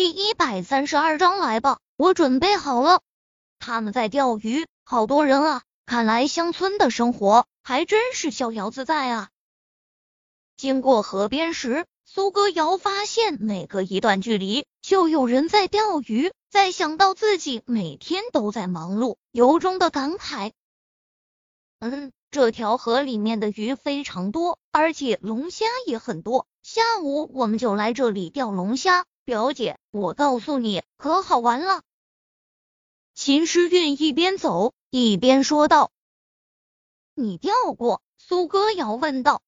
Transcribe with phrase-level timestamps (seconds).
[0.00, 3.02] 第一百三十二章来吧，我准备好了。
[3.58, 5.62] 他们在钓鱼，好多人啊！
[5.84, 9.28] 看来乡村的生活还真是逍遥自在啊。
[10.56, 16.32] 经过河边时，苏歌瑶发现每隔一段距离就有人在钓鱼。
[16.48, 20.52] 再想到自己每天都在忙碌，由衷的感慨。
[21.80, 26.46] 嗯，这条河里面的鱼非常多，而且龙虾也很多。
[26.62, 29.04] 下午我们就来这里钓龙虾。
[29.24, 31.82] 表姐，我告诉你，可好玩了。
[33.14, 35.90] 秦诗韵一边走一边说道
[37.14, 39.42] ：“你钓过？”苏歌瑶问道。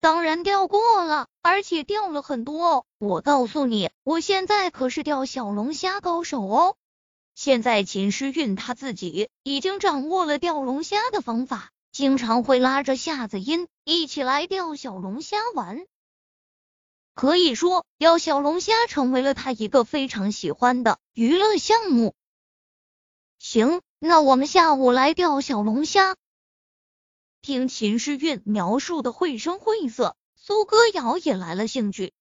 [0.00, 2.84] 当然钓过了，而且钓了很多哦。
[2.98, 6.76] 我告诉你，我现在可是钓小龙虾高手哦。
[7.34, 15.86] 现在秦诗韵他自己已经掌握了钓龙虾的方法，经常会拉着夏子音一起来钓小龙虾玩。
[17.16, 22.14] 可以说，钓小龙虾成为了他一个非常喜欢的娱乐项目。
[23.38, 26.14] 行，那我们下午来钓小龙虾。
[27.40, 32.12] 听秦诗韵描述的绘声绘色，苏歌瑶也来了兴趣。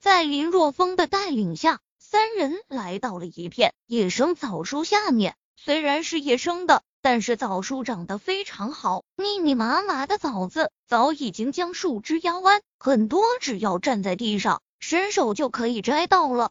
[0.00, 5.36] 在林若风的带领下，三人来到了一片野生枣树下面。
[5.54, 16.50] 虽然是野生的，但是枣树长得非常好，密密麻麻的枣子早已经将树枝压弯，很多只要站在地上，伸手就可以摘到了。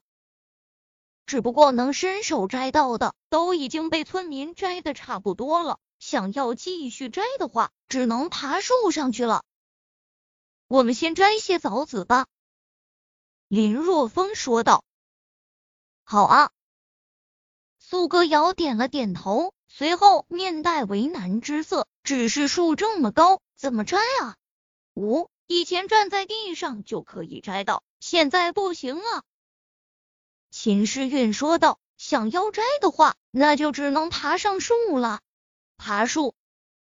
[1.25, 5.77] 只不过能伸手摘到的，都已经被村民摘的差不多了。
[5.99, 9.43] 想要继续摘的话，只能爬树上去了。
[10.67, 12.27] 我们先摘些枣子吧。”
[13.49, 14.85] 林若风说道。
[16.05, 16.49] “好啊。”
[17.77, 24.37] 苏歌瑶点了点头，随后面带为难之色：“只是树这么高，怎么摘啊
[24.95, 29.25] ？”“五，以前站在地上就可以摘到，现在不行了。”
[30.49, 35.19] 秦诗韵说道：“想要摘的话，那就只能爬上树了。”
[35.75, 36.35] 爬树，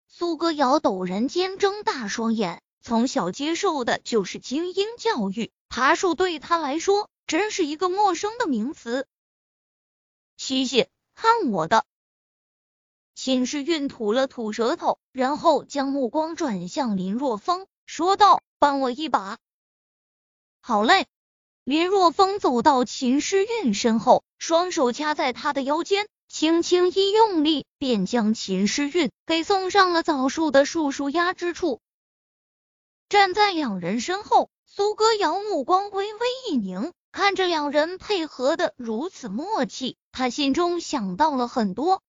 [0.07, 2.61] 苏歌瑶陡然间睁大双眼。
[2.83, 9.07] 从小接受的就是精英教育，爬树对他来说真是一个陌生的名词。
[10.37, 11.87] 嘻嘻，看我的！
[13.25, 19.39] 秦时运吐了吐舌头，然后将目光转向林若风，说道：“帮我一把。”
[20.61, 21.07] 好嘞。
[21.63, 26.09] 林若风走到秦诗韵身后，双手掐在他的腰间。
[26.27, 31.81] 轻轻一用力，便将秦诗韵给送上了枣树的树树压之处。
[33.09, 42.03] 站在两人身后，苏歌瑶目光微微一凝，看着两人配合的如此默契，他心中想到了很多。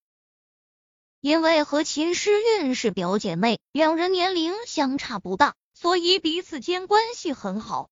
[1.23, 7.89] 因为和秦诗韵是表姐妹，两人年龄相差不大，所以彼此间关系很好。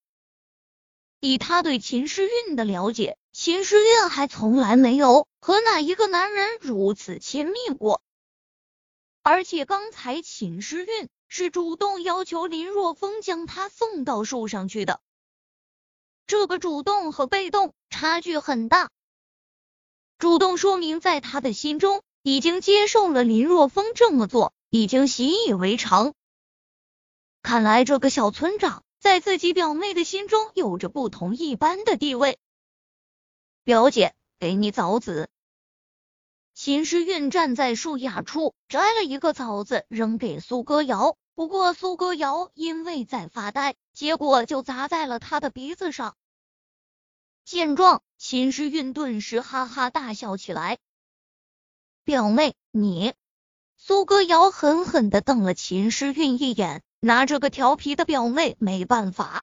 [1.22, 8.02] 以他对秦诗韵的了解，秦诗韵还从来没有和哪一个男人如此亲密过。
[9.24, 15.00] 而且刚才秦诗韵是主动要求林若风将她送到树上去的，
[16.28, 18.90] 这个主动和被动差距很大。
[20.18, 26.13] 主动说明在他的心中已经接受了林若风这么做，已经习以为常。
[27.41, 28.83] 看来这个小村长。
[29.01, 32.37] 在自己表妹的心中有着不同一般的地位。
[33.63, 35.27] 表姐，给你枣子。
[36.53, 41.17] 秦诗韵站在树桠处，摘了一个枣子扔给苏歌瑶。
[41.33, 46.15] 不过苏歌瑶因为在发呆，结果就砸在了他的鼻子上。
[47.43, 50.77] 见状，秦诗韵顿时哈哈大笑起来。
[52.03, 53.13] 表妹，你……
[53.78, 56.81] 苏歌瑶狠狠的瞪了秦诗韵一眼。
[57.03, 59.41] 拿这个调皮的表妹没办法，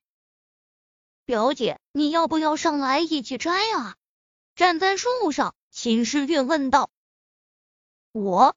[1.24, 3.96] 表姐，你要不要上来一起摘啊？
[4.54, 6.88] 站在树上，秦诗韵问道。
[8.12, 8.54] 我，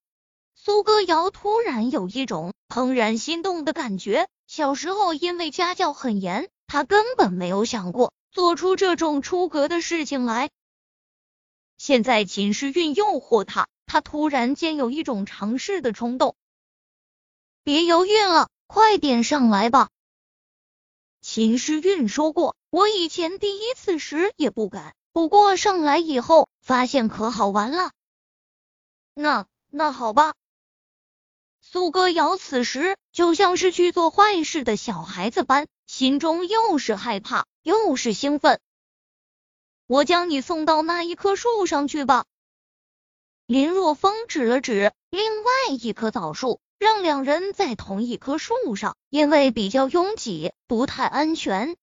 [0.54, 4.30] 苏歌瑶突然有一种怦然心动的感觉。
[4.46, 10.52] 小时候因为家教很严，他根本没有想过做出这种出格的事情来。
[11.80, 16.38] 现在秦诗韵诱惑他，他突然间有一种尝试的冲动。
[17.66, 18.48] 别犹豫了。
[18.68, 19.90] 快点上来吧！
[21.20, 27.92] 秦诗韵说过，我以前第一次时也不敢，不过上来以后发现可好玩了。
[29.14, 30.36] 那那好吧。
[31.60, 38.62] 苏歌瑶此时就像是去做坏事的小孩子般，心中又是害怕又是兴奋。
[39.86, 42.24] 我将你送到那一棵树上去吧。
[43.52, 46.62] 林若风指了指另外一棵枣树。
[46.80, 51.76] 让两人在同一棵树上，因为比较拥挤，不太安全。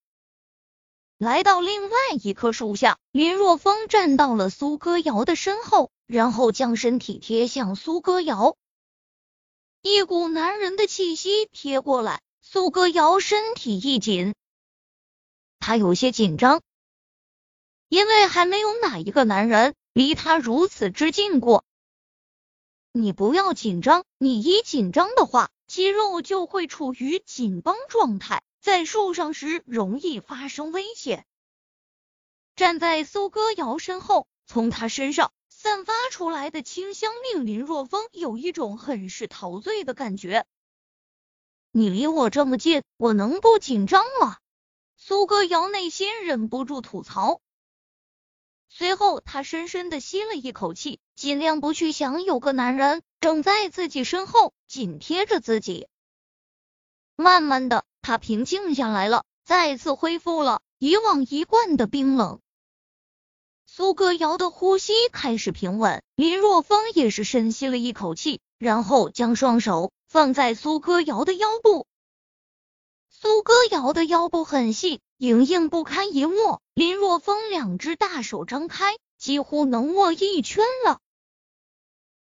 [1.19, 2.99] 来到另外一棵树下。
[3.13, 8.57] 林若风站到了苏歌瑶的身后，然后将身体贴向苏歌瑶。
[9.83, 14.35] 一股男人的气息贴过来，苏歌瑶身体一紧，
[15.59, 16.63] 他有些紧张，
[17.91, 21.65] 因为还没有哪一个男人离他如此之近过。
[22.93, 31.27] 你不要紧张，你一紧张的话，肌肉就会处于紧绷状态，在树上时容易发生危险。
[32.57, 40.47] 站在苏歌瑶身后，从他身上散发出来的清香令林若风有一种很是陶醉的感觉。
[41.71, 44.39] 你离我这么近，我能不紧张吗？
[44.97, 47.41] 苏歌瑶内心忍不住吐槽。
[48.71, 55.89] 随后，他深深的吸了一口气，尽量不去想有个男人正在自己身后紧贴着自己。
[57.17, 62.41] 慢慢的，他平静下来了，再次恢复了以往一贯的冰冷。
[63.67, 71.87] 苏歌瑶的呼吸开始平稳，林若风也是深吸了一口气，然后将双手放在苏歌瑶的腰部。
[73.09, 75.01] 苏歌瑶的腰部很细。
[75.19, 81.01] 莹莹不堪一握，林若风两只大手张开，几乎能握一圈了。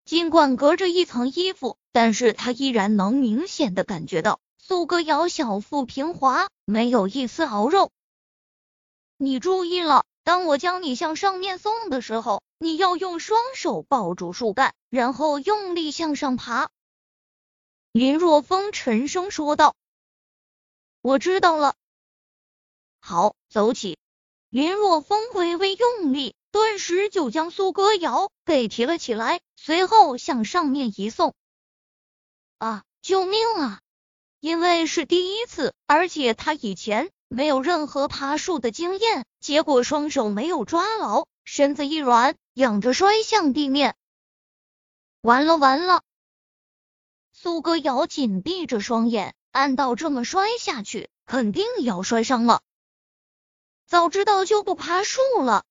[0.06, 7.93] 尽管隔着一层衣服，但是他依然能明显的感觉到苏歌瑶小腹平滑，没有一丝熬肉。
[9.19, 16.70] 你注意了，当我将你向上面送的时候，你要用双手抱住树干，然后用力向上爬。
[17.93, 19.76] 林若风沉声说道
[21.03, 21.75] ：“我知道了。”
[23.00, 23.99] 好，走起！
[24.56, 31.35] 林若风微微用力，顿时就将苏歌瑶给提了起来，随后向上面一送。
[32.56, 32.82] 啊！
[33.03, 33.81] 救命啊！
[34.41, 43.94] 因为是第一次，而且他以前没有任何爬树的经验，结果双手没有抓牢，身子一软，仰着摔向地面。
[45.20, 46.00] 完了完了！
[47.31, 52.62] 苏歌瑶紧闭着双眼，按道这么摔下去，肯定要摔伤了。
[53.86, 55.64] 早知道就不爬树了。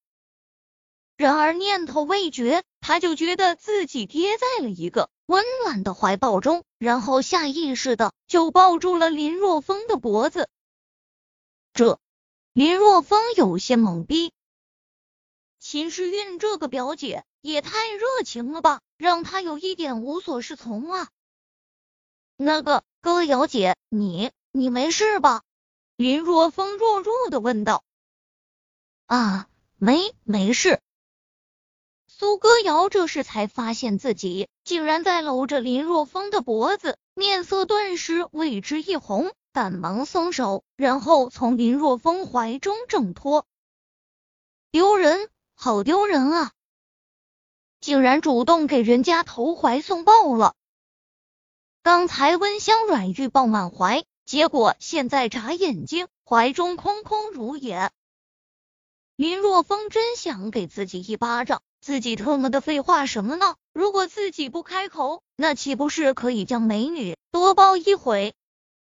[1.18, 10.50] 然而念头未决，他就觉得自己跌在了一个温暖的怀抱中，然后下意识的就抱住了林若风的脖子。
[11.74, 12.00] 这
[12.54, 14.34] 林若风有些懵逼，
[15.60, 21.10] 秦时韵这个表姐也太热情了吧，让他有一点无所适从啊。
[22.38, 25.44] 那个歌瑶姐，你你没事吧？
[25.96, 27.84] 林若风弱弱的问道。
[29.08, 29.48] 啊，
[29.78, 30.82] 没没事。
[32.08, 43.46] 苏歌瑶这时才发现自己竟然在搂着林若风的脖子，面色顿时为之一红，赶忙松手，然后从林若风怀中挣脱。
[44.72, 46.52] 丢人，好丢人啊！
[47.82, 50.56] 竟然主动给人家投怀送抱了。
[51.84, 57.92] 刚才温香软玉抱满怀，结果现在眨眼睛，怀中空空如也。
[59.18, 63.56] 林若风真想给自己一巴掌，自己特么的废话什么呢？
[63.72, 68.34] 如果自己不开口，那岂不是可以将美女多抱一回？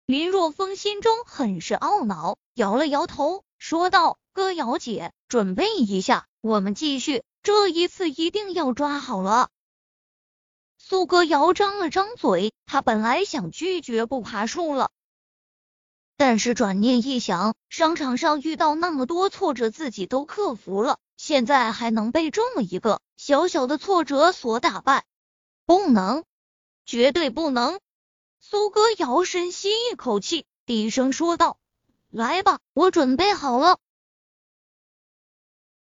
[0.06, 9.48] 林若风心中很是懊恼，摇了摇头，说道：“歌瑶姐，准备一下，我们继续，这一次一定要抓好了。”
[10.78, 14.92] 苏歌瑶张了张嘴，他本来想拒绝不爬树了。
[16.20, 25.06] 但是转念一想，商场上遇到那么多挫折，自己都克服了，现在还能被这么一个小小的挫折所打败？
[25.64, 26.24] 不能，
[26.84, 27.80] 绝对不能！
[28.38, 31.56] 苏哥摇身吸一口气，低声说道
[32.12, 33.78] ：“来吧，我准备好了。”